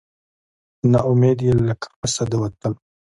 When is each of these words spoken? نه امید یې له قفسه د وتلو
نه 0.91 0.99
امید 1.11 1.37
یې 1.45 1.53
له 1.67 1.73
قفسه 1.81 2.23
د 2.31 2.33
وتلو 2.41 2.77